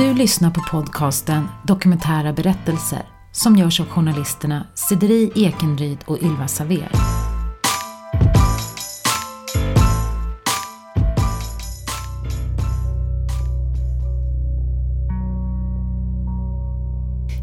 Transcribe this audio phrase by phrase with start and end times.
[0.00, 3.02] Du lyssnar på podcasten Dokumentära berättelser
[3.32, 6.90] som görs av journalisterna Cedri Ekenryd och Ylva Saver.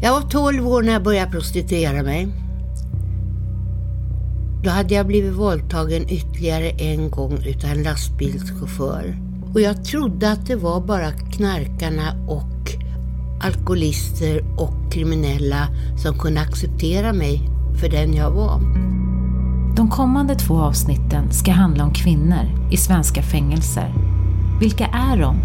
[0.02, 2.28] Jag var 12 år när jag började prostituera mig.
[4.64, 9.28] Då hade jag blivit våldtagen ytterligare en gång utav en lastbilschaufför.
[9.54, 12.72] Och jag trodde att det var bara knarkarna och
[13.40, 15.68] alkoholister och kriminella
[16.02, 17.50] som kunde acceptera mig
[17.80, 18.60] för den jag var.
[19.76, 23.94] De kommande två avsnitten ska handla om kvinnor i svenska fängelser.
[24.60, 25.36] Vilka är de?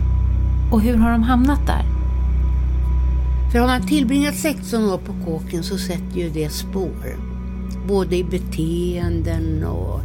[0.71, 1.85] Och hur har de hamnat där?
[3.51, 7.17] För har man tillbringat 16 år på kåken så sätter ju det spår.
[7.87, 10.01] Både i beteenden och,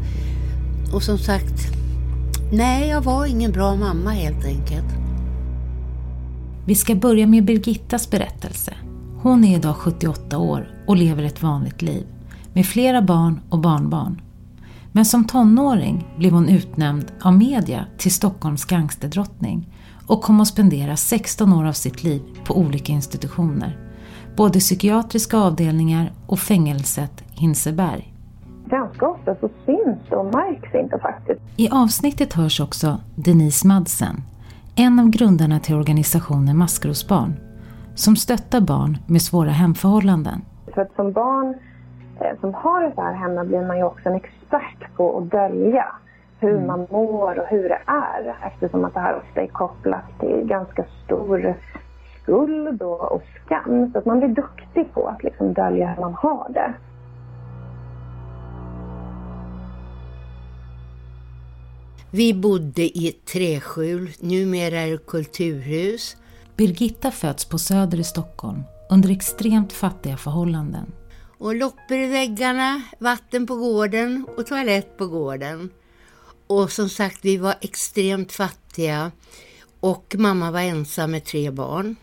[0.92, 1.78] och som sagt,
[2.52, 4.86] nej jag var ingen bra mamma helt enkelt.
[6.66, 8.74] Vi ska börja med Birgittas berättelse.
[9.22, 12.06] Hon är idag 78 år och lever ett vanligt liv
[12.52, 14.20] med flera barn och barnbarn.
[14.92, 19.74] Men som tonåring blev hon utnämnd av media till Stockholms gangsterdrottning
[20.06, 23.78] och kom att spendera 16 år av sitt liv på olika institutioner.
[24.36, 28.14] Både psykiatriska avdelningar och fängelset Hinseberg.
[28.68, 31.40] Ganska ofta så syns och märks inte faktiskt.
[31.56, 34.16] I avsnittet hörs också Denise Madsen,
[34.76, 37.32] en av grundarna till organisationen Maskrosbarn,
[37.94, 40.40] som stöttar barn med svåra hemförhållanden.
[40.74, 41.54] För att som barn
[42.20, 45.30] eh, som har det så här hemma blir man ju också en expert på att
[45.30, 45.86] dölja
[46.40, 46.66] hur Mm.
[46.66, 50.84] man mår och hur det är eftersom att det här ofta är kopplat till ganska
[51.04, 51.54] stor
[52.22, 53.92] skuld och, och skam.
[53.92, 56.72] Så att man blir duktig på att liksom dölja hur man har det.
[62.10, 66.16] Vi bodde i ett träskjul, numera är det kulturhus.
[66.56, 70.92] Birgitta föds på Söder i Stockholm under extremt fattiga förhållanden.
[71.38, 75.70] Och loppor i väggarna, vatten på gården och toalett på gården.
[76.46, 79.12] Och som sagt, vi var extremt fattiga
[79.80, 81.96] och mamma var ensam med tre barn.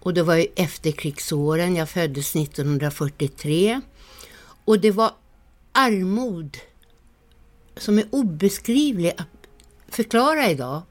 [0.00, 3.80] Och det var ju efterkrigsåren, jag föddes 1943.
[4.64, 5.10] Och det var
[5.72, 6.56] armod
[7.78, 9.48] som är obeskrivlig att
[9.88, 10.82] förklara idag.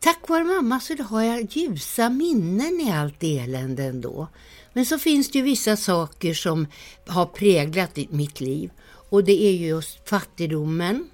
[0.00, 4.28] Tack vare mamma så har jag ljusa minnen i allt elände ändå.
[4.72, 6.66] Men så finns det ju vissa saker som
[7.06, 8.70] har präglat mitt liv.
[9.10, 11.10] Och det är just fattigdomen,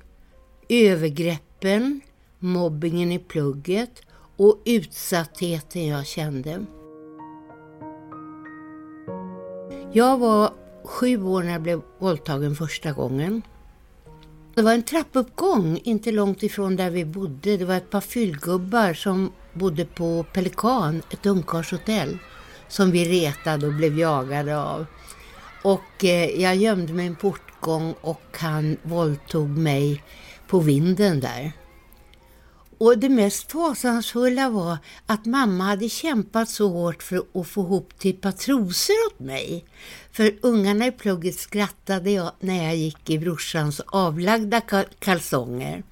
[0.69, 2.01] övergreppen,
[2.39, 4.03] mobbingen i plugget
[4.37, 6.67] och utsattheten jag kände.
[9.93, 10.53] Jag var
[10.85, 13.43] sju år när jag blev våldtagen första gången.
[14.59, 17.57] Det var en trappuppgång inte långt ifrån där vi bodde.
[17.57, 22.19] Det var ett par fyllgubbar som bodde på Pelikan, ett ungkarlshotell,
[22.69, 24.87] som vi retade och blev jagade av.
[25.63, 30.03] Och eh, jag gömde mig i en portgång och han våldtog mig
[30.49, 31.53] på vinden där.
[32.79, 37.99] Och det mest fasansfulla var att mamma hade kämpat så hårt för att få ihop
[37.99, 39.65] till ett par trosor åt mig.
[40.13, 44.61] För ungarna i plugget skrattade jag när jag gick i brorsans avlagda
[44.99, 45.83] kalsonger.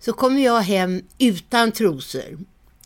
[0.00, 2.38] Så kom jag hem utan trosor.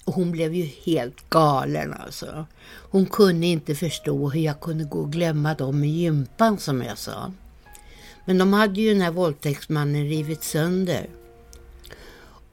[0.04, 2.46] Och hon blev ju helt galen alltså.
[2.90, 6.98] Hon kunde inte förstå hur jag kunde gå och glömma dem i gympan som jag
[6.98, 7.32] sa.
[8.24, 11.06] Men de hade ju den här våldtäktsmannen rivit sönder.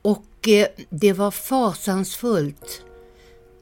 [0.02, 2.82] Och eh, det var fasansfullt.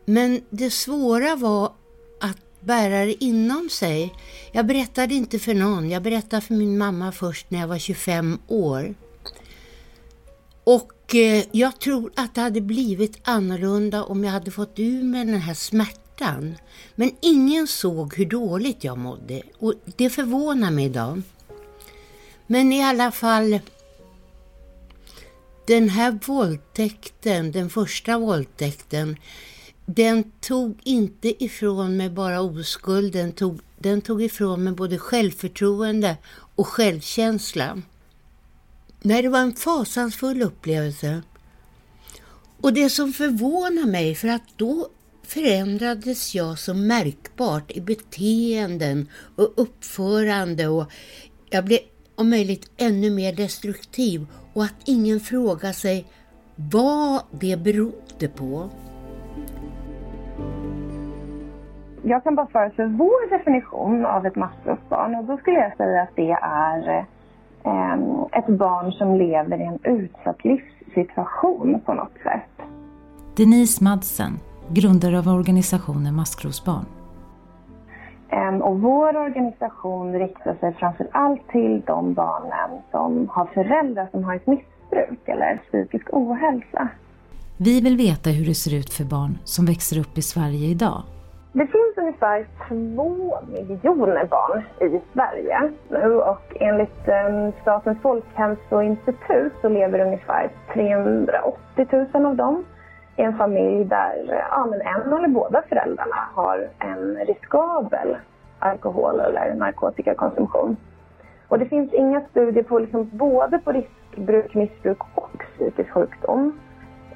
[0.06, 1.74] Men det svåra var
[2.22, 4.14] att bära det inom sig.
[4.52, 5.90] Jag berättade inte för någon.
[5.90, 8.96] Jag berättade för min mamma först när jag var 25 år.
[10.64, 15.26] Och eh, jag tror att det hade blivit annorlunda om jag hade fått ur mig
[15.26, 16.56] den här smärtan.
[16.96, 21.22] Men ingen såg hur dåligt jag mådde och det förvånar mig idag.
[22.48, 23.60] Men i alla fall,
[25.68, 29.18] den här våldtäkten, den första våldtäkten,
[29.86, 36.18] den tog inte ifrån mig bara oskuld, den tog, den tog ifrån mig både självförtroende
[36.56, 37.82] och självkänsla.
[39.02, 41.22] Nej, det var en fasansfull upplevelse.
[42.62, 44.88] Och det som förvånar mig, för att då
[45.24, 50.92] förändrades jag så märkbart i beteenden och uppförande och
[51.50, 51.80] jag blev
[52.16, 54.26] om möjligt ännu mer destruktiv
[54.58, 56.06] och att ingen frågar sig
[56.56, 58.70] vad det berodde på.
[62.04, 66.02] Jag kan bara svara för vår definition av ett maskrosbarn och då skulle jag säga
[66.02, 67.06] att det är
[67.64, 72.68] eh, ett barn som lever i en utsatt livssituation på något sätt.
[73.36, 74.40] Denise Madsen
[74.70, 76.86] grundare av organisationen Maskrosbarn.
[78.30, 84.24] Ehm, och vår organisation riktar sig framför allt till de barnen som har föräldrar som
[84.24, 86.88] har ett missbruk eller psykisk ohälsa.
[87.60, 91.02] Vi vill veta hur det ser ut för barn som växer upp i Sverige idag.
[91.54, 99.70] Det finns ungefär två miljoner barn i Sverige nu och enligt ehm, Statens folkhälsoinstitut så
[99.70, 102.64] lever ungefär 380 000 av dem
[103.18, 108.18] en familj där ja, men en eller båda föräldrarna har en riskabel
[108.60, 110.78] alkohol eller narkotikakonsumtion.
[111.48, 116.60] Och det finns inga studier på liksom både på riskbruk, missbruk och psykisk sjukdom.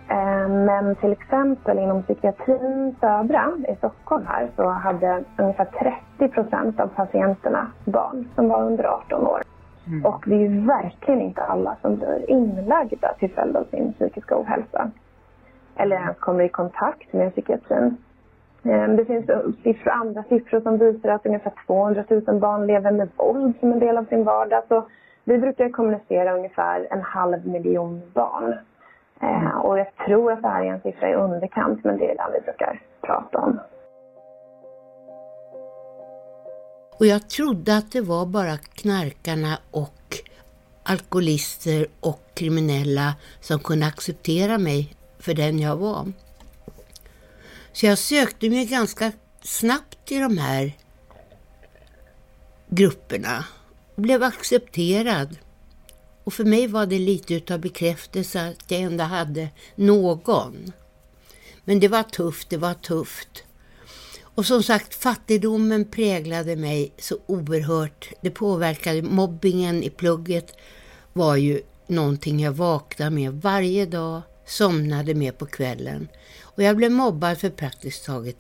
[0.10, 5.68] Eh, men till exempel inom psykiatrin Södra i Stockholm här så hade ungefär
[6.20, 9.42] 30 procent av patienterna barn som var under 18 år.
[9.88, 10.06] Mm.
[10.06, 14.38] Och det är ju verkligen inte alla som blir inlagda till följd av sin psykiska
[14.38, 14.92] ohälsa
[15.76, 17.98] eller ens kommer i kontakt med psykiatrin.
[18.64, 19.26] Ehm, det finns
[19.64, 23.80] siffror, andra siffror som visar att ungefär 200 000 barn lever med våld som en
[23.80, 24.64] del av sin vardag.
[24.68, 24.88] Så
[25.24, 28.58] vi brukar kommunicera ungefär en halv miljon barn.
[29.20, 32.16] Ehm, och jag tror att det här är en siffra i underkant, men det är
[32.16, 33.60] den vi brukar prata om.
[37.00, 40.02] Och jag trodde att det var bara knarkarna och
[40.84, 46.12] alkoholister och kriminella som kunde acceptera mig för den jag var.
[47.74, 49.12] Så jag sökte mig ganska
[49.44, 50.78] snabbt till de här
[52.70, 53.46] grupperna
[53.96, 55.38] och blev accepterad.
[56.24, 60.72] Och för mig var det lite utav bekräftelse att jag ändå hade någon.
[61.64, 63.44] Men det var tufft, det var tufft.
[64.22, 68.10] Och som sagt, fattigdomen präglade mig så oerhört.
[68.22, 70.56] Det påverkade mobbingen i plugget
[71.14, 74.22] var ju någonting jag vaknade med varje dag
[74.52, 76.08] somnade med på kvällen.
[76.42, 78.38] Och jag blev mobbad för praktiskt taget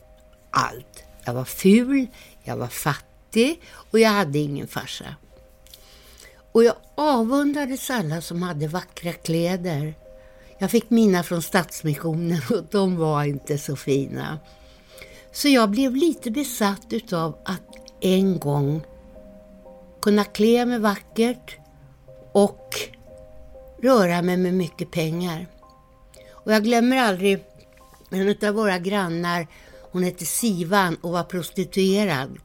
[0.52, 1.04] allt.
[1.26, 2.08] Jag var ful,
[2.44, 3.62] jag var fattig
[3.92, 5.16] och jag hade ingen farsa.
[6.52, 9.94] Och jag avundades alla som hade vackra kläder.
[10.58, 14.40] Jag fick mina från Stadsmissionen och de var inte så fina.
[15.32, 17.62] Så jag blev lite besatt utav att
[18.02, 18.82] en gång
[20.02, 21.58] kunna klä mig vackert
[22.32, 22.76] och
[23.82, 25.48] röra mig med mycket pengar.
[26.44, 27.44] Och jag glömmer aldrig
[28.10, 29.48] en av våra grannar,
[29.92, 32.38] hon hette Sivan och var prostituerad.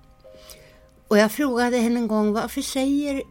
[1.08, 3.22] Och jag frågade henne en gång, varför säger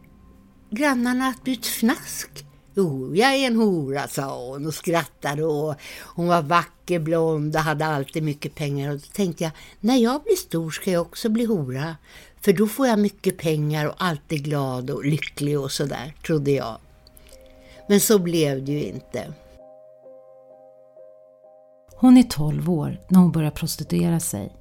[0.69, 2.45] grannarna att du är ett fnask?
[2.77, 7.61] Jo, jag är en hora, sa hon och skrattade och hon var vacker, blond och
[7.61, 8.89] hade alltid mycket pengar.
[8.91, 11.95] Och då tänkte jag, när jag blir stor ska jag också bli hora.
[12.41, 16.77] För då får jag mycket pengar och alltid glad och lycklig och sådär, trodde jag.
[17.89, 19.33] Men så blev det ju inte.
[21.97, 24.55] Hon är 12 år när hon börjar prostituera sig.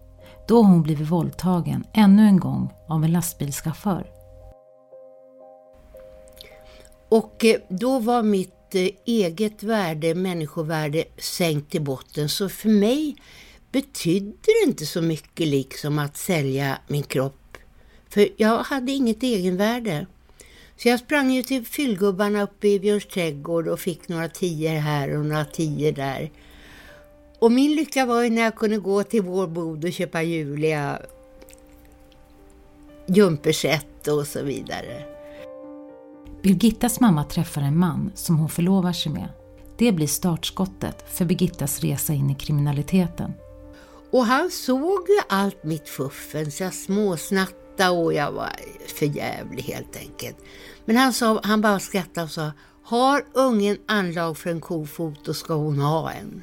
[0.48, 4.10] Då har hon blivit våldtagen ännu en gång av en lastbilschaufför.
[7.08, 12.28] Och eh, då var mitt eh, eget värde, människovärde, sänkt till botten.
[12.28, 13.16] Så för mig
[13.72, 17.56] betydde det inte så mycket liksom att sälja min kropp.
[18.08, 20.06] För jag hade inget egenvärde.
[20.76, 25.19] Så jag sprang ju till fyllgubbarna uppe i Björns trädgård och fick några tior här
[25.19, 26.30] och några tior där.
[27.38, 30.99] Och min lycka var ju när jag kunde gå till vår bod och köpa Julia
[33.06, 35.02] jumperset och så vidare.
[36.42, 39.28] Birgittas mamma träffar en man som hon förlovar sig med.
[39.78, 43.32] Det blir startskottet för Birgittas resa in i kriminaliteten.
[44.11, 48.52] Och han såg ju allt mitt fuffens, jag småsnattade och jag var
[48.87, 50.37] förjävlig helt enkelt.
[50.85, 55.35] Men han, sa, han bara skrattade och sa, har ungen anlag för en kofot då
[55.35, 56.42] ska hon ha en.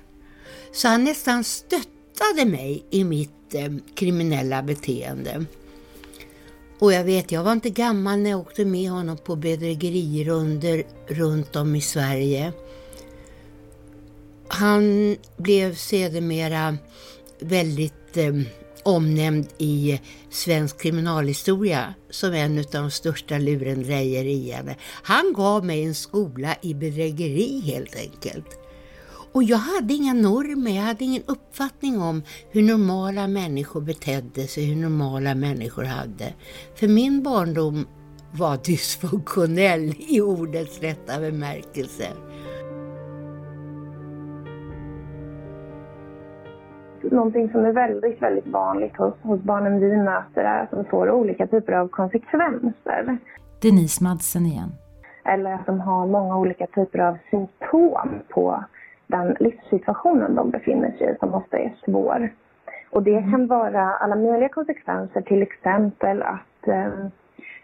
[0.73, 5.45] Så han nästan stöttade mig i mitt eh, kriminella beteende.
[6.79, 11.55] Och jag vet, jag var inte gammal när jag åkte med honom på bedrägerirunder runt
[11.55, 12.53] om i Sverige.
[14.47, 16.77] Han blev sedermera
[17.39, 18.33] väldigt eh,
[18.83, 19.99] omnämnd i
[20.29, 24.75] svensk kriminalhistoria som en av de största lurendrejerierna.
[24.83, 28.61] Han gav mig en skola i bedrägeri helt enkelt.
[29.33, 34.65] Och jag hade inga normer, jag hade ingen uppfattning om hur normala människor betedde sig,
[34.65, 36.33] hur normala människor hade.
[36.75, 37.87] För min barndom
[38.39, 42.07] var dysfunktionell i ordets rätta bemärkelse.
[47.11, 51.11] Någonting som är väldigt, väldigt vanligt hos, hos barnen vi möter är att de får
[51.11, 53.17] olika typer av konsekvenser.
[53.61, 54.71] Denise Madsen igen.
[55.25, 58.63] Eller att de har många olika typer av symptom på
[59.11, 62.29] den livssituationen de befinner sig i som ofta är svår.
[62.89, 67.05] Och det kan vara alla möjliga konsekvenser, till exempel att eh,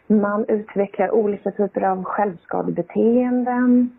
[0.08, 3.89] man utvecklar olika typer av självskadebeteenden.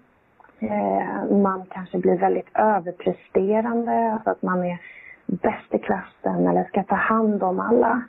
[0.58, 4.78] Eh, man kanske blir väldigt överpresterande, alltså att man är
[5.26, 8.02] bäst i klassen eller ska ta hand om alla.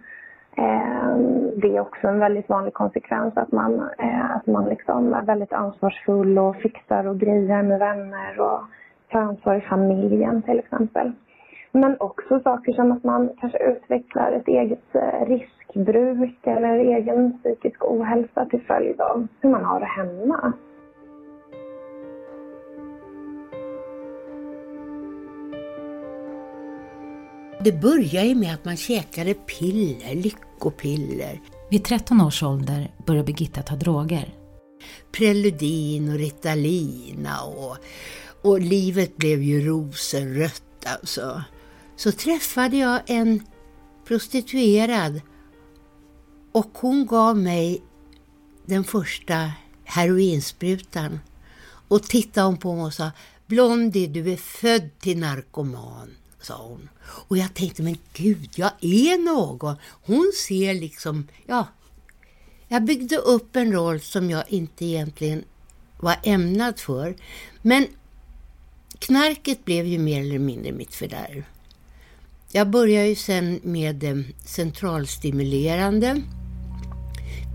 [0.57, 1.17] Eh,
[1.55, 5.53] det är också en väldigt vanlig konsekvens att man, eh, att man liksom är väldigt
[5.53, 8.61] ansvarsfull och fixar och grejer med vänner och
[9.11, 11.11] tar ansvar i familjen till exempel.
[11.71, 17.85] Men också saker som att man kanske utvecklar ett eget eh, riskbruk eller egen psykisk
[17.85, 20.53] ohälsa till följd av hur man har det hemma.
[27.63, 31.39] Det började ju med att man käkade piller, lyckopiller.
[31.69, 34.25] Vid 13 års ålder började Birgitta ta droger.
[35.17, 37.77] Preludin och Ritalina och,
[38.41, 41.43] och livet blev ju rosenrött alltså.
[41.95, 43.43] Så träffade jag en
[44.05, 45.21] prostituerad
[46.51, 47.81] och hon gav mig
[48.65, 49.51] den första
[49.83, 51.19] heroinsprutan.
[51.87, 53.11] Och tittade hon på mig och sa
[53.47, 56.09] Blondie, du är född till narkoman
[56.41, 56.89] sa hon.
[57.01, 59.75] Och jag tänkte, men gud, jag är någon.
[60.05, 61.67] Hon ser liksom, ja,
[62.67, 65.43] jag byggde upp en roll som jag inte egentligen
[65.99, 67.15] var ämnad för.
[67.61, 67.87] Men
[68.99, 71.43] knarket blev ju mer eller mindre mitt fördärv.
[72.51, 76.21] Jag började ju sen med eh, centralstimulerande,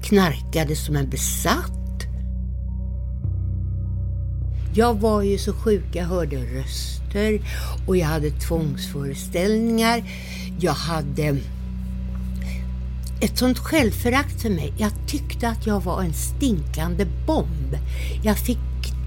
[0.02, 1.70] knarkade som en besatt.
[4.74, 7.40] Jag var ju så sjuk, jag hörde röster
[7.86, 10.04] och jag hade tvångsföreställningar.
[10.60, 11.36] Jag hade
[13.20, 14.72] ett sånt självförakt för mig.
[14.78, 17.76] Jag tyckte att jag var en stinkande bomb.
[18.22, 18.58] Jag fick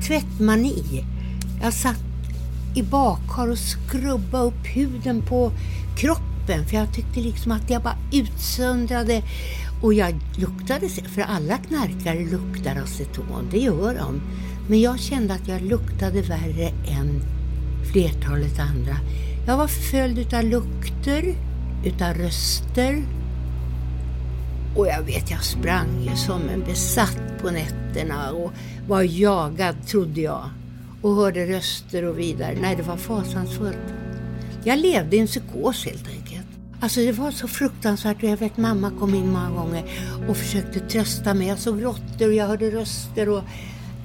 [0.07, 1.05] tvättmani.
[1.61, 2.06] Jag satt
[2.77, 5.51] i bakhar och skrubba upp huden på
[5.97, 9.23] kroppen för jag tyckte liksom att jag bara utsöndrade
[9.81, 14.21] och jag luktade, för alla knarkare luktar aceton, det gör de.
[14.69, 17.21] Men jag kände att jag luktade värre än
[17.91, 18.95] flertalet andra.
[19.47, 21.35] Jag var förföljd utav lukter,
[21.85, 23.03] utav röster.
[24.75, 28.51] Och jag vet, jag sprang ju som en besatt på nätterna och
[28.87, 30.49] var jagad, trodde jag.
[31.01, 32.57] Och hörde röster och vidare.
[32.61, 33.93] Nej, det var fasansfullt.
[34.63, 36.47] Jag levde i en psykos helt enkelt.
[36.79, 39.83] Alltså det var så fruktansvärt och jag vet mamma kom in många gånger
[40.27, 41.47] och försökte trösta mig.
[41.47, 43.43] Jag såg råttor och jag hörde röster och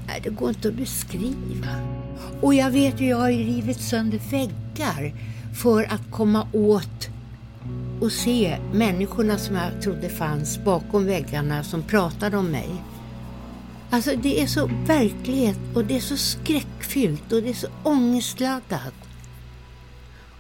[0.07, 2.03] nej, det går inte att beskriva.
[2.41, 5.15] Och jag vet ju, jag har ju rivit sönder väggar
[5.55, 7.09] för att komma åt
[8.01, 12.69] och se människorna som jag trodde fanns bakom väggarna som pratade om mig.
[13.93, 18.95] Alltså det är så verklighet och det är så skräckfyllt och det är så ångestladdat.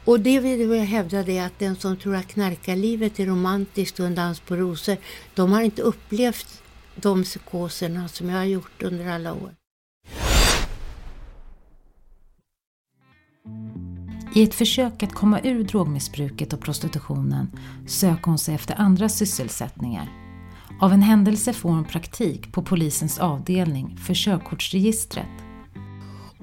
[0.05, 4.07] Och det vill jag hävda det att den som tror att knarkarlivet är romantiskt och
[4.07, 4.97] en dans på rosor,
[5.35, 6.63] de har inte upplevt
[6.97, 9.55] de psykoserna som jag har gjort under alla år.
[14.35, 17.51] I ett försök att komma ur drogmissbruket och prostitutionen
[17.87, 20.22] söker hon sig efter andra sysselsättningar.
[20.83, 25.29] Av en händelse får hon praktik på polisens avdelning för körkortsregistret.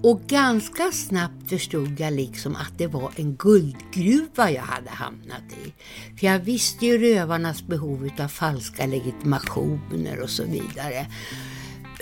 [0.04, 5.74] Och ganska snabbt förstod jag liksom att det var en guldgruva jag hade hamnat i.
[6.20, 11.08] För jag visste ju rövarnas behov av falska legitimationer och så vidare.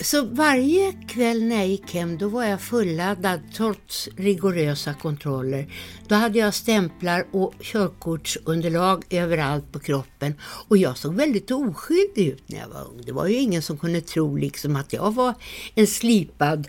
[0.02, 5.74] Så varje kväll när jag gick hem då var jag fulladdad trots rigorösa kontroller.
[6.08, 12.50] Då hade jag stämplar och körkortsunderlag överallt på kroppen och jag såg väldigt oskyldig ut
[12.50, 13.02] när jag var ung.
[13.06, 15.34] Det var ju ingen som kunde tro liksom att jag var
[15.76, 16.68] en slipad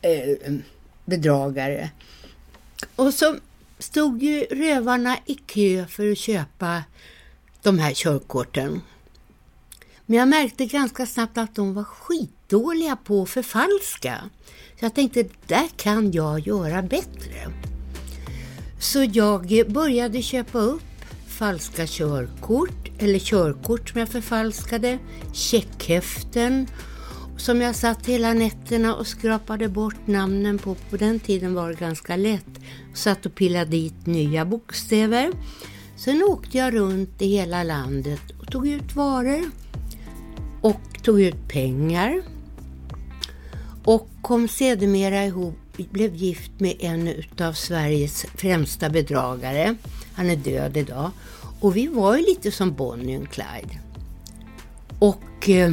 [0.00, 0.52] eh,
[1.04, 1.90] bedragare.
[2.96, 3.36] Och så
[3.78, 6.82] stod ju rövarna i kö för att köpa
[7.62, 8.80] de här körkorten.
[10.06, 11.84] Men jag märkte ganska snabbt att de var
[12.52, 14.30] skitdåliga på att förfalska.
[14.78, 17.52] Så jag tänkte, där kan jag göra bättre.
[18.80, 20.82] Så jag började köpa upp
[21.26, 24.98] falska körkort, eller körkort som jag förfalskade,
[25.32, 26.66] checkhäften
[27.36, 30.74] som jag satt hela nätterna och skrapade bort namnen på.
[30.90, 32.60] På den tiden var det ganska lätt.
[32.94, 35.32] Satt och pillade dit nya bokstäver.
[35.96, 39.50] Sen åkte jag runt i hela landet och tog ut varor
[40.62, 42.22] och tog ut pengar
[43.84, 49.76] och kom sedermera ihop, blev gift med en av Sveriges främsta bedragare.
[50.14, 51.10] Han är död idag.
[51.60, 53.78] Och vi var ju lite som Bonnie och Clyde.
[54.98, 55.72] Och eh,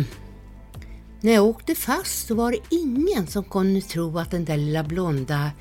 [1.22, 4.84] när jag åkte fast så var det ingen som kunde tro att den där lilla
[4.84, 5.52] blonda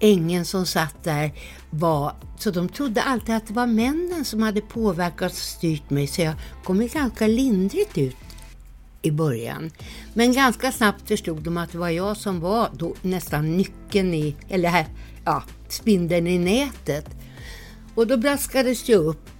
[0.00, 1.32] ängen som satt där
[1.70, 6.06] var, så de trodde alltid att det var männen som hade påverkat och styrt mig
[6.06, 8.16] så jag kom ganska lindrigt ut
[9.02, 9.70] i början.
[10.14, 14.36] Men ganska snabbt förstod de att det var jag som var då nästan nyckeln i,
[14.48, 14.86] eller här,
[15.24, 17.06] ja, spindeln i nätet.
[17.94, 19.30] Och då braskades det upp.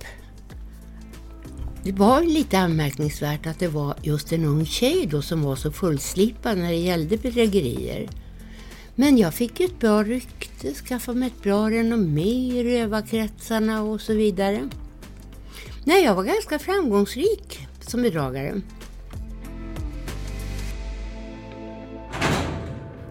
[1.85, 5.73] Det var lite anmärkningsvärt att det var just en ung tjej då som var så
[5.73, 8.11] fullslipad när det gällde bedrägerier.
[8.95, 14.15] Men jag fick ett bra rykte, skaffade mig ett bra renommé i rövarkretsarna och så
[14.15, 14.69] vidare.
[15.85, 18.61] Nej, jag var ganska framgångsrik som bedragare.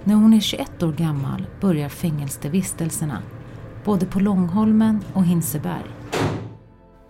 [0.08, 3.24] När hon är 21 år gammal börjar fängelsevistelserna,
[3.86, 5.84] både på Långholmen och Hinseberg.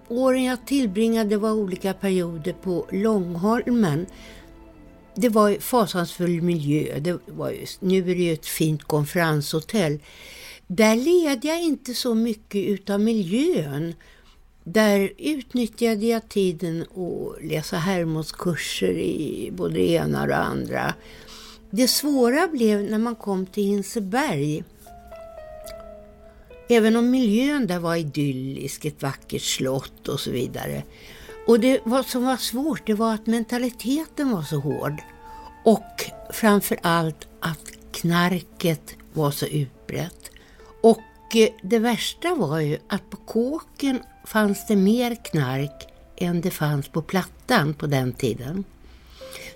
[0.07, 4.05] Åren jag tillbringade var olika perioder på Långholmen.
[5.15, 6.99] Det var fasansfull miljö.
[6.99, 9.99] Det var just, nu är det ju ett fint konferenshotell.
[10.67, 13.93] Där led jag inte så mycket utav miljön.
[14.63, 20.93] Där utnyttjade jag tiden att läsa Hermodskurser i både det ena och det andra.
[21.69, 24.63] Det svåra blev när man kom till Hinseberg.
[26.69, 30.83] Även om miljön där var idyllisk, ett vackert slott och så vidare.
[31.47, 35.01] Och det som var svårt det var att mentaliteten var så hård.
[35.65, 40.31] Och framför allt att knarket var så utbrett.
[40.83, 46.51] Och eh, det värsta var ju att på kåken fanns det mer knark än det
[46.51, 48.63] fanns på plattan på den tiden.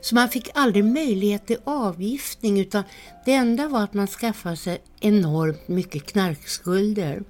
[0.02, 2.84] Så man fick aldrig möjlighet till avgiftning utan
[3.26, 7.24] det enda var att man skaffade sig enormt mycket knarkskulder.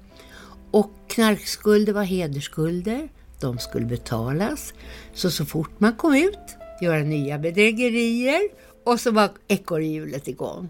[0.72, 3.10] Och knarkskulder var hedersskulder,
[3.42, 4.74] de skulle betalas.
[5.14, 8.42] Så så fort man kom ut, göra nya bedrägerier
[8.86, 10.70] och så var ekorrhjulet igång.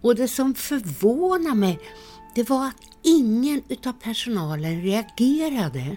[0.00, 1.78] Och det som förvånade mig,
[2.34, 5.96] det var att ingen utav personalen reagerade.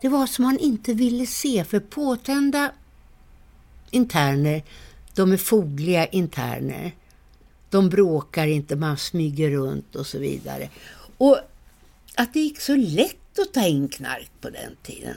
[0.00, 2.72] Det var som man inte ville se, för påtända
[3.90, 4.62] interner,
[5.14, 6.92] de är fogliga interner.
[7.70, 10.68] De bråkar inte, man smyger runt och så vidare.
[11.18, 11.38] Och
[12.14, 15.16] att det gick så lätt att ta in knark på den tiden.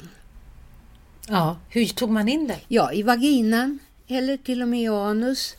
[1.27, 2.60] Ja, hur tog man in det?
[2.67, 5.55] Ja, i vaginan eller till och med i anus.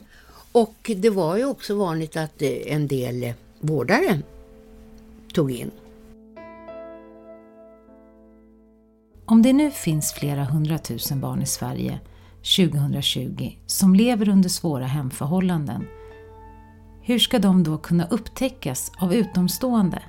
[0.53, 4.23] Och det var ju också vanligt att eh, en del vårdare
[5.33, 5.71] tog in.
[9.25, 12.01] Om det nu finns flera hundratusen barn i Sverige
[12.43, 15.83] 2020 som lever under svåra hemförhållanden,
[17.03, 20.03] hur ska de då kunna upptäckas av utomstående?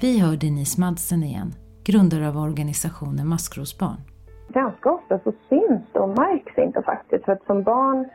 [0.00, 1.52] Vi hör Denise Madsen igen,
[1.84, 4.00] grundare av organisationen Maskrosbarn.
[4.48, 7.24] Ganska ofta så syns det och märks inte faktiskt.
[7.24, 8.08] För att som barn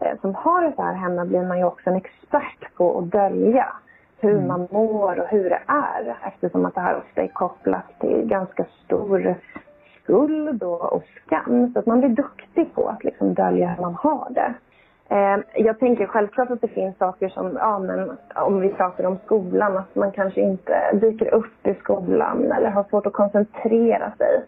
[0.00, 3.66] eh, som har det här hemma blir man ju också en expert på att dölja
[4.20, 4.48] hur mm.
[4.48, 8.66] man mår och hur det är eftersom att det här ofta är kopplat till ganska
[8.84, 9.36] stor
[10.08, 11.72] skuld och, och skam.
[11.72, 14.54] Så att man blir duktig på att liksom dölja hur man har det.
[15.10, 19.18] Eh, jag tänker självklart att det finns saker som, ja men om vi pratar om
[19.24, 24.44] skolan, att man kanske inte dyker upp i skolan eller har svårt att koncentrera sig.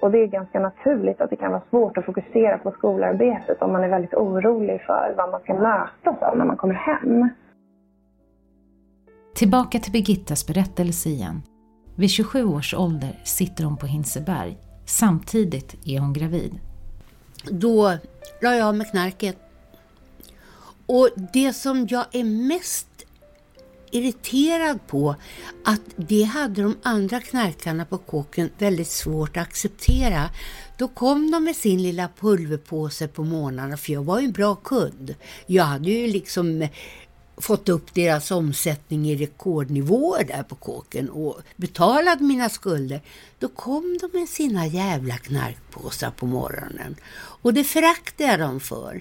[0.00, 3.72] Och det är ganska naturligt att det kan vara svårt att fokusera på skolarbetet om
[3.72, 7.28] man är väldigt orolig för vad man ska mötas av när man kommer hem.
[9.34, 11.42] Tillbaka till Birgittas berättelse igen.
[11.96, 14.56] Vid 27 års ålder sitter hon på Hinseberg
[14.92, 16.58] Samtidigt är hon gravid.
[17.50, 17.98] Då
[18.42, 19.36] la jag av med knarket.
[20.86, 22.88] Och det som jag är mest
[23.90, 25.16] irriterad på
[25.64, 30.30] att det hade de andra knarkarna på kåken väldigt svårt att acceptera.
[30.78, 34.54] Då kom de med sin lilla pulverpåse på morgnarna för jag var ju en bra
[34.54, 35.14] kund.
[35.46, 36.68] Jag hade ju liksom
[37.42, 43.00] fått upp deras omsättning i rekordnivåer där på kåken och betalat mina skulder,
[43.38, 46.96] då kom de med sina jävla knarkpåsar på morgonen.
[47.14, 49.00] Och det föraktade jag dem för.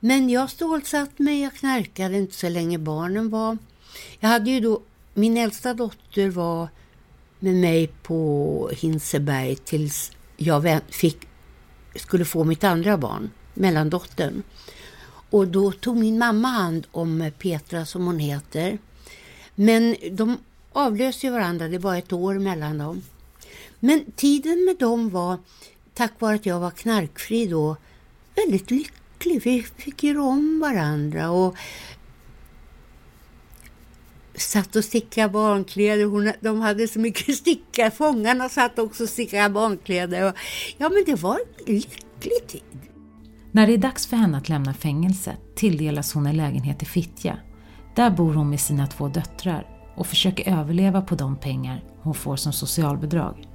[0.00, 3.58] Men jag stålsatte mig, jag knarkade inte så länge barnen var.
[4.20, 4.82] Jag hade ju då,
[5.14, 6.68] min äldsta dotter var
[7.38, 11.18] med mig på Hinseberg tills jag fick,
[11.96, 14.42] skulle få mitt andra barn, mellandottern.
[15.32, 18.78] Och då tog min mamma hand om Petra som hon heter.
[19.54, 20.38] Men de
[20.72, 23.02] avlöste varandra, det var ett år mellan dem.
[23.80, 25.38] Men tiden med dem var,
[25.94, 27.76] tack vare att jag var knarkfri då,
[28.34, 29.42] väldigt lycklig.
[29.44, 31.56] Vi fick göra om varandra och
[34.34, 36.04] satt och stickade barnkläder.
[36.04, 37.90] Hon, de hade så mycket stickar.
[37.90, 40.28] Fångarna satt också och stickade barnkläder.
[40.28, 40.34] Och,
[40.76, 41.34] ja, men det var
[41.66, 42.81] en lycklig tid.
[43.54, 47.38] När det är dags för henne att lämna fängelset tilldelas hon en lägenhet i Fittja.
[47.96, 52.36] Där bor hon med sina två döttrar och försöker överleva på de pengar hon får
[52.36, 53.48] som socialbidrag.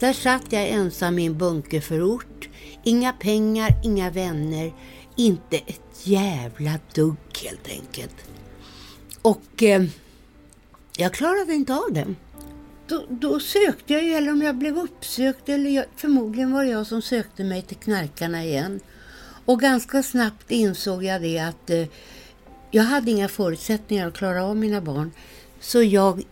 [0.00, 2.48] Där satt jag ensam i en bunkerförort.
[2.82, 4.72] Inga pengar, inga vänner,
[5.16, 8.16] inte ett jävla dugg helt enkelt.
[9.22, 9.84] Och eh,
[10.96, 12.14] jag klarade inte av det.
[12.88, 16.86] Då, då, sökte jag eller om jag blev uppsökt, eller jag, förmodligen var det jag
[16.86, 18.80] som sökte mig till knarkarna igen.
[19.44, 21.86] Och ganska snabbt insåg jag det att eh,
[22.70, 25.10] jag hade inga förutsättningar att klara av mina barn.
[25.60, 26.22] Så jag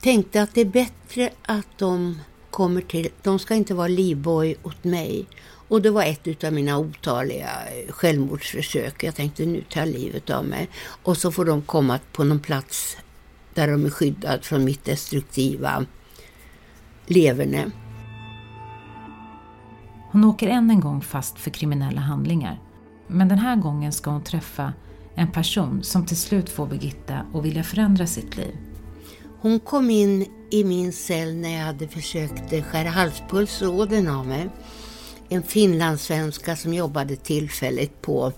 [0.00, 2.18] tänkte att det är bättre att de
[2.50, 5.26] kommer till, de ska inte vara livboj åt mig.
[5.68, 9.04] Och det var ett av mina otaliga eh, självmordsförsök.
[9.04, 10.68] Jag tänkte nu tar livet av mig.
[11.02, 12.96] Och så får de komma på någon plats
[13.54, 15.86] där de är skyddade från mitt destruktiva
[17.06, 17.70] leverne.
[20.14, 22.60] Hon åker än en gång fast för kriminella handlingar.
[23.06, 24.72] Men den här gången ska hon träffa
[25.14, 28.56] en person som till slut får Birgitta att vilja förändra sitt liv.
[29.40, 34.48] Hon kom in i min cell när jag hade försökt skära halspulsådern av mig.
[35.28, 38.32] En finlandssvenska som jobbade tillfälligt på,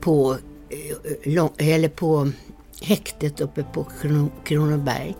[0.00, 0.36] på,
[0.68, 2.30] eh, eller på
[2.82, 3.86] häktet uppe på
[4.44, 5.16] Kronoberg.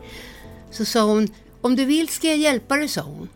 [0.71, 1.29] Så sa hon,
[1.61, 3.29] om du vill ska jag hjälpa dig, sa hon.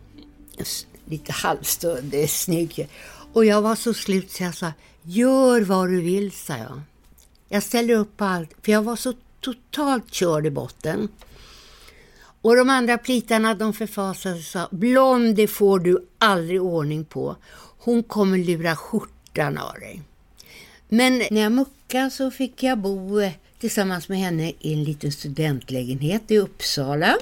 [1.05, 2.89] Lite halvstöd, snygg.
[3.33, 6.81] Och jag var så slut så jag sa, gör vad du vill, sa jag.
[7.49, 11.07] Jag ställer upp på allt, för jag var så totalt körd i botten.
[12.41, 17.05] Och de andra plitarna de förfasade sig och sa, blond det får du aldrig ordning
[17.05, 17.35] på.
[17.79, 20.01] Hon kommer lura skjortan av dig.
[20.87, 25.11] Men när jag muckade så fick jag bo eh, tillsammans med henne i en liten
[25.11, 27.17] studentlägenhet i Uppsala.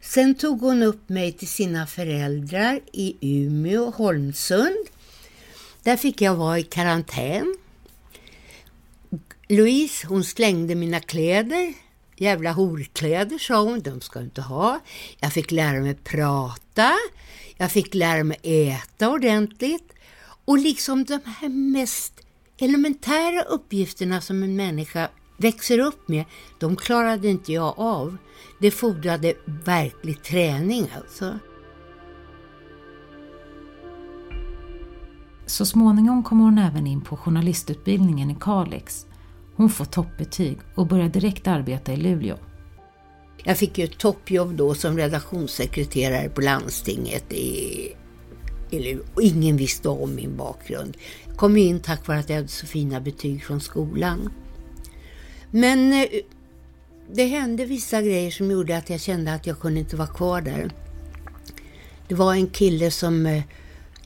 [0.00, 4.86] Sen tog hon upp mig till sina föräldrar i Umeå Holmsund.
[5.82, 7.56] Där fick jag vara i karantän.
[9.48, 11.74] Louise hon slängde mina kläder.
[12.16, 14.80] Jävla horkläder sa hon, de ska du inte ha.
[15.20, 16.92] Jag fick lära mig prata.
[17.56, 19.92] Jag fick lära mig äta ordentligt.
[20.44, 22.12] Och liksom de här mest
[22.58, 25.08] elementära uppgifterna som en människa
[25.40, 26.24] växer upp med,
[26.58, 28.16] de klarade inte jag av.
[28.58, 31.38] Det fordrade verklig träning alltså.
[35.46, 39.06] Så småningom kommer hon även in på journalistutbildningen i Kalix.
[39.56, 42.36] Hon får toppbetyg och börjar direkt arbeta i Luleå.
[43.44, 47.92] Jag fick ju ett toppjobb då som redaktionssekreterare på landstinget i,
[48.70, 50.96] i Luleå och ingen visste om min bakgrund.
[51.26, 54.30] Jag kom in tack vare att jag hade så fina betyg från skolan.
[55.50, 56.06] Men eh,
[57.12, 60.40] det hände vissa grejer som gjorde att jag kände att jag kunde inte vara kvar
[60.40, 60.70] där.
[62.08, 63.42] Det var en kille som eh,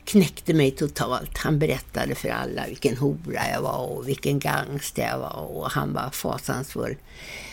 [0.03, 1.37] knäckte mig totalt.
[1.37, 5.93] Han berättade för alla vilken hora jag var och vilken gangster jag var och han
[5.93, 6.95] var fasansfull.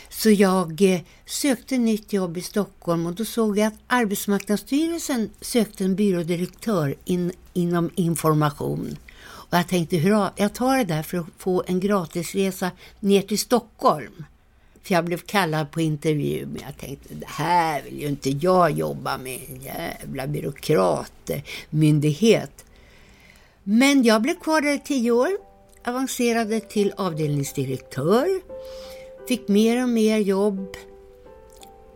[0.08, 5.84] Så jag eh, sökte nytt jobb i Stockholm och då såg jag att Arbetsmarknadsstyrelsen sökte
[5.84, 8.96] en byrådirektör in, inom information.
[9.52, 13.38] Och jag tänkte, hurra, jag tar det där för att få en gratisresa ner till
[13.38, 14.24] Stockholm.
[14.82, 18.70] För jag blev kallad på intervju, men jag tänkte det här vill ju inte jag
[18.70, 22.52] jobba med, en jävla byråkratmyndighet.
[22.58, 22.64] Eh,
[23.62, 25.30] men jag blev kvar där i tio år,
[25.84, 28.40] avancerade till avdelningsdirektör,
[29.28, 30.76] fick mer och mer jobb,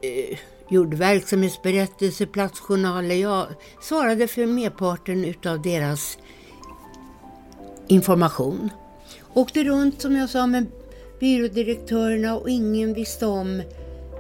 [0.03, 0.39] eh,
[0.69, 3.15] gjorde verksamhetsberättelser, platsjournaler.
[3.15, 3.47] Jag
[3.81, 6.19] svarade för merparten utav deras
[7.89, 8.71] information.
[9.35, 10.67] Åkte runt som jag sa med
[11.21, 13.63] byrådirektörerna och ingen visste om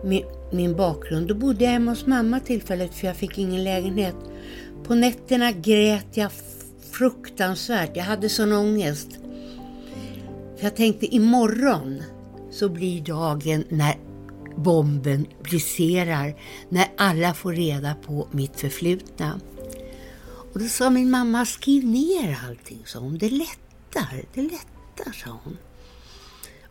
[0.05, 1.29] min, min bakgrund.
[1.29, 4.17] Då bodde jag hemma hos mamma tillfället för jag fick ingen lägenhet.
[4.85, 6.31] På nätterna grät jag
[6.91, 7.97] fruktansvärt.
[7.97, 9.09] Jag hade sån ångest.
[10.57, 12.03] För jag tänkte imorgon
[12.51, 13.95] så blir dagen när
[14.57, 16.35] bomben briserar,
[16.69, 19.41] när alla får reda på mitt förflutna.
[20.57, 23.19] Och då sa min mamma, skriv ner allting, sa hon.
[23.19, 25.59] Det lättar, det lättar, sa hon.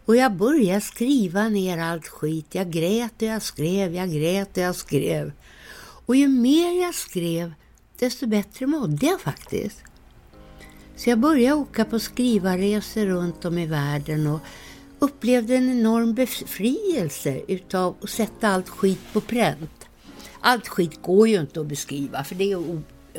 [0.06, 2.46] Och jag började skriva ner allt skit.
[2.52, 5.32] Jag grät och jag skrev, jag grät och jag skrev.
[6.06, 7.54] Och ju mer jag skrev,
[8.00, 9.84] desto bättre mådde jag faktiskt.
[10.96, 14.40] Så jag började åka på skrivarresor runt om i världen och
[15.00, 19.86] upplevde en enorm befrielse utav att sätta allt skit på pränt.
[20.40, 22.56] Allt skit går ju inte att beskriva för det är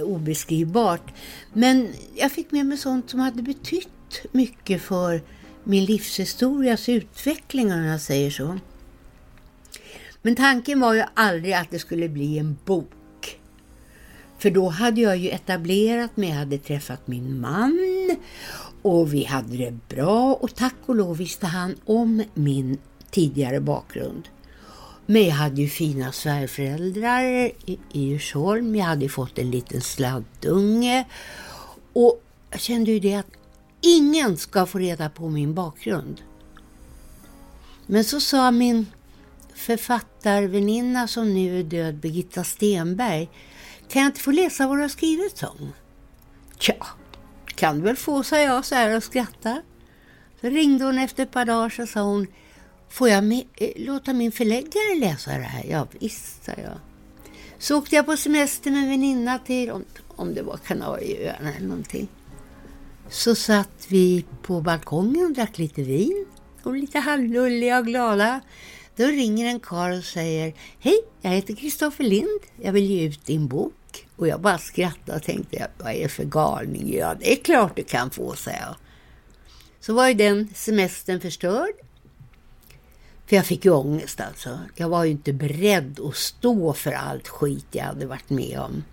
[0.03, 1.15] obeskrivbart.
[1.53, 5.23] Men jag fick med mig sånt som hade betytt mycket för
[5.65, 8.59] min livshistorias utveckling om jag säger så.
[10.23, 13.41] Men tanken var ju aldrig att det skulle bli en bok.
[14.39, 17.79] För då hade jag ju etablerat mig, jag hade träffat min man
[18.83, 22.79] och vi hade det bra och tack och lov visste han om min
[23.11, 24.29] tidigare bakgrund.
[25.07, 28.75] Men jag hade ju fina svärföräldrar i, Djursholm.
[28.77, 31.05] Jag hade fått en liten sladdunge.
[31.93, 33.31] Och jag kände ju det att
[33.81, 36.23] ingen ska få reda på min bakgrund.
[37.87, 38.87] Men så sa min
[39.55, 43.29] författarväninna som nu är död, Birgitta Stenberg,
[43.89, 45.73] kan jag inte få läsa vad du har skrivit om?
[46.59, 46.87] Tja,
[47.47, 49.63] kan du väl få, sa jag så här och skrattade.
[50.41, 52.27] Så ringde hon efter ett par dagar och sa hon,
[52.89, 55.65] får jag med, eh, låta min förläggare läsa det här?
[55.71, 56.81] Ja visst, sa jag.
[57.59, 61.69] Så åkte jag på semester med en väninna till, om, om det var Kanarieöarna eller
[61.69, 62.09] någonting.
[63.11, 66.27] Så satt vi på balkongen och drack lite vin
[66.63, 68.41] och lite halvlulliga och glada.
[68.97, 72.41] Då ringer en karl och säger Hej, jag heter Kristoffer Lind.
[72.63, 74.07] Jag vill ge ut din bok.
[74.17, 76.95] Och jag bara skrattade och tänkte, vad är det för galning?
[76.97, 78.77] Ja, det är klart du kan få, säga jag.
[79.81, 81.75] Så var ju den semestern förstörd.
[83.27, 84.59] För jag fick ju ångest alltså.
[84.75, 88.85] Jag var ju inte beredd att stå för allt skit jag hade varit med om.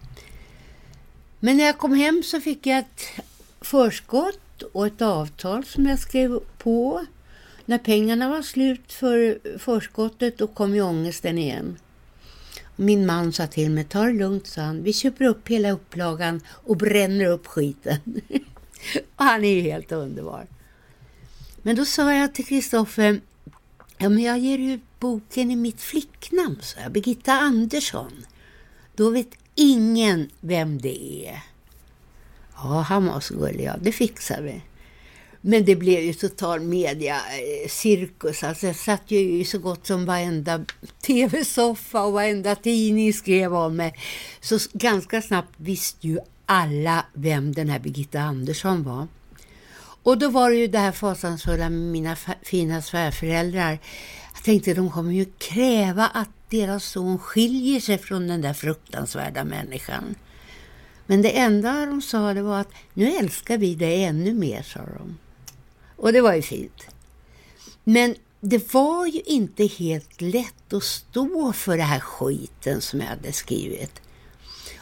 [1.40, 3.02] Men när jag kom hem så fick jag ett
[3.62, 7.06] förskott och ett avtal som jag skrev på.
[7.66, 11.78] När pengarna var slut för förskottet då kom ju ångesten igen.
[12.76, 14.84] Min man sa till mig, ta det lugnt, sa han.
[14.84, 18.00] Vi köper upp hela upplagan och bränner upp skiten.
[19.16, 20.48] och han är ju helt underbar.
[21.62, 23.22] Men då sa jag till Kristoffer,
[24.04, 28.26] ja men jag ger ut boken i mitt flicknamn, sa jag, Birgitta Andersson.
[28.96, 31.44] Då vet ingen vem det är.
[32.56, 34.62] Ja, han var så gullig, ja, det fixar vi.
[35.42, 38.44] Men det blev ju total mediacirkus.
[38.44, 40.66] Alltså jag satt ju i så gott som varenda
[41.02, 43.94] tv-soffa och varenda tidning skrev om mig.
[44.42, 49.08] Så ganska snabbt visste ju alla vem den här Birgitta Andersson var.
[50.04, 53.80] Och då var det ju det här fasansfulla med mina fina svärföräldrar.
[54.34, 59.44] Jag tänkte de kommer ju kräva att deras son skiljer sig från den där fruktansvärda
[59.44, 60.16] människan.
[61.06, 64.80] Men det enda de sa det var att nu älskar vi dig ännu mer, sa
[64.80, 65.18] de.
[65.96, 66.88] Och det var ju fint.
[67.84, 73.08] Men det var ju inte helt lätt att stå för den här skiten som jag
[73.08, 74.02] hade skrivit.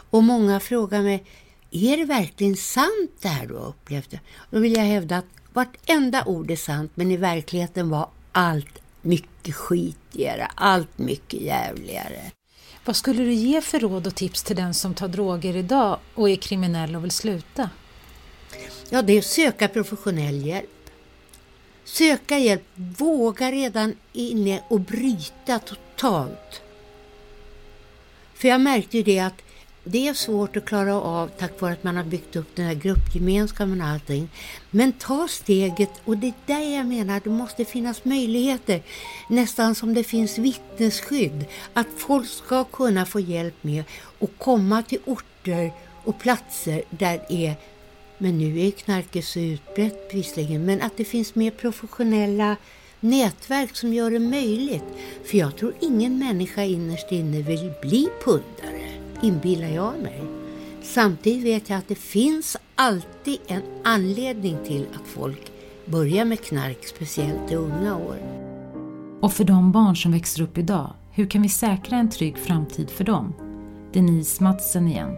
[0.10, 1.24] Och många frågar mig,
[1.72, 4.14] är det verkligen sant det här du har upplevt?
[4.50, 9.56] Då vill jag hävda att vartenda ord är sant, men i verkligheten var allt mycket
[9.56, 12.32] skitigare, allt mycket jävligare.
[12.86, 16.30] Vad skulle du ge för råd och tips till den som tar droger idag och
[16.30, 17.70] är kriminell och vill sluta?
[18.90, 20.70] Ja, det är att söka professionell hjälp.
[21.84, 26.62] Söka hjälp, våga redan inne och bryta totalt.
[28.34, 29.42] För jag märkte ju det att
[29.84, 32.74] det är svårt att klara av tack vare att man har byggt upp den här
[32.74, 34.30] gruppgemenskapen och allting.
[34.72, 38.82] Men ta steget och det är där jag menar att det måste finnas möjligheter.
[39.30, 41.46] Nästan som det finns vittnesskydd.
[41.74, 43.84] Att folk ska kunna få hjälp med
[44.20, 47.56] att komma till orter och platser där det är
[48.22, 52.56] men nu är knarket så utbrett visserligen, men att det finns mer professionella
[53.00, 54.84] nätverk som gör det möjligt.
[55.26, 60.22] För jag tror ingen människa innerst inne vill bli pundare, inbillar jag mig.
[60.82, 65.52] Samtidigt vet jag att det finns alltid en anledning till att folk
[65.86, 68.16] börjar med knark, speciellt i unga år.
[69.22, 72.90] Och för de barn som växer upp idag, hur kan vi säkra en trygg framtid
[72.90, 73.34] för dem?
[73.94, 75.16] Denise Matsen igen.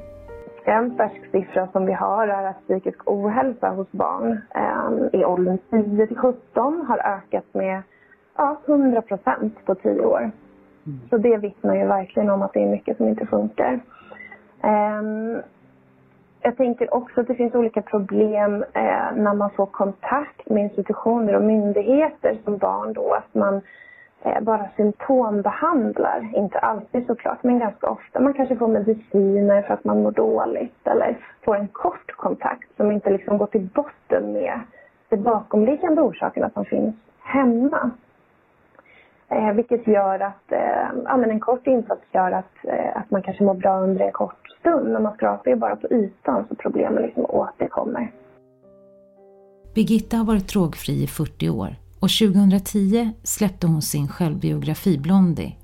[0.66, 5.58] En färsk siffra som vi har är att psykisk ohälsa hos barn eh, i åldern
[5.70, 7.84] 10 till 17 har ökat med
[8.38, 10.32] ja, 100 procent på 10 år.
[10.86, 11.00] Mm.
[11.10, 13.80] Så det vittnar ju verkligen om att det är mycket som inte funkar.
[14.62, 15.42] Ehm,
[16.42, 21.36] jag tänker också att det finns olika problem eh, när man får kontakt med institutioner
[21.36, 23.14] och myndigheter som barn då.
[23.14, 23.62] Att man
[24.26, 26.30] Eh, bara symptombehandlar.
[26.36, 28.20] Inte alltid såklart, men ganska ofta.
[28.20, 32.92] Man kanske får mediciner för att man mår dåligt eller får en kort kontakt som
[32.92, 34.60] inte liksom går till botten med
[35.10, 37.92] de bakomliggande orsakerna som finns hemma.
[39.36, 43.22] Eh, vilket gör att eh, ja, men en kort insats gör att, eh, att man
[43.22, 44.94] kanske mår bra under en kort stund.
[44.94, 48.12] Men man skrapar ju bara på ytan så problemen liksom återkommer.
[49.76, 55.56] Birgitta har varit drogfri i 40 år och 2010 släppte hon sin självbiografi Blondie.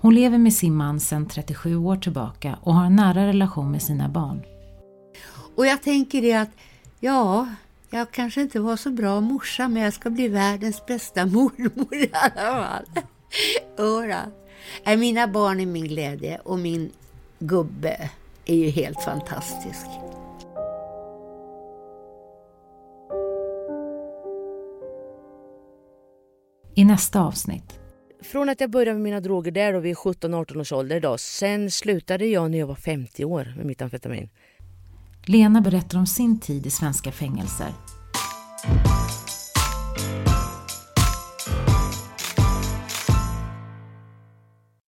[0.00, 3.82] Hon lever med sin man sedan 37 år tillbaka och har en nära relation med
[3.82, 4.42] sina barn.
[5.56, 6.50] Och jag tänker det att,
[7.00, 7.46] ja,
[7.90, 12.10] jag kanske inte var så bra morsa men jag ska bli världens bästa mormor i
[12.12, 13.04] alla fall.
[13.78, 14.20] Ora.
[14.98, 16.90] Mina barn är min glädje och min
[17.38, 18.10] gubbe
[18.44, 19.86] är ju helt fantastisk.
[26.78, 27.78] i nästa avsnitt.
[28.20, 31.18] från att jag började med mina droger där då vid 17-18 års ålder då.
[31.18, 34.30] Sen slutade jag när jag var 50 år med mitt amfetamin.
[35.28, 37.72] Lena berättar om sin tid i svenska fängelser.